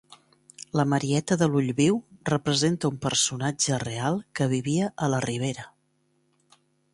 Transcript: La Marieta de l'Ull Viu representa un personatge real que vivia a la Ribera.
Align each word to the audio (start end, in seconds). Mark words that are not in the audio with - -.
La 0.79 0.85
Marieta 0.93 1.35
de 1.41 1.47
l'Ull 1.55 1.67
Viu 1.79 1.99
representa 2.29 2.91
un 2.93 2.97
personatge 3.03 3.79
real 3.85 4.19
que 4.41 4.49
vivia 4.55 4.89
a 5.05 5.11
la 5.17 5.21
Ribera. 5.29 5.69